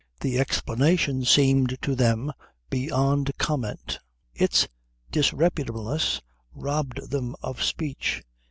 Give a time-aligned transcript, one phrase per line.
[0.21, 2.33] The explanation seemed to them
[2.71, 3.99] beyond comment.
[4.33, 4.67] Its
[5.11, 6.21] disreputableness
[6.55, 8.23] robbed them of speech.